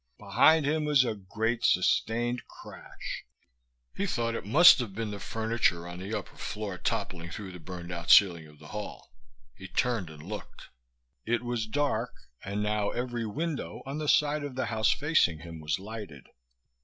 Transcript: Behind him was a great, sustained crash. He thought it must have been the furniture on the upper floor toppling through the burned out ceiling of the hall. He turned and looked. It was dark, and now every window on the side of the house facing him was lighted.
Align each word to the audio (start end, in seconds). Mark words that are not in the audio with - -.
Behind 0.17 0.65
him 0.65 0.85
was 0.85 1.03
a 1.05 1.13
great, 1.13 1.63
sustained 1.63 2.41
crash. 2.47 3.23
He 3.95 4.07
thought 4.07 4.33
it 4.33 4.47
must 4.47 4.79
have 4.79 4.95
been 4.95 5.11
the 5.11 5.19
furniture 5.19 5.87
on 5.87 5.99
the 5.99 6.11
upper 6.17 6.37
floor 6.37 6.79
toppling 6.79 7.29
through 7.29 7.51
the 7.51 7.59
burned 7.59 7.91
out 7.91 8.09
ceiling 8.09 8.47
of 8.47 8.57
the 8.57 8.69
hall. 8.69 9.13
He 9.53 9.67
turned 9.67 10.09
and 10.09 10.23
looked. 10.23 10.69
It 11.23 11.43
was 11.43 11.67
dark, 11.67 12.15
and 12.43 12.63
now 12.63 12.89
every 12.89 13.27
window 13.27 13.83
on 13.85 13.99
the 13.99 14.09
side 14.09 14.43
of 14.43 14.55
the 14.55 14.65
house 14.73 14.91
facing 14.91 15.41
him 15.41 15.59
was 15.59 15.77
lighted. 15.77 16.25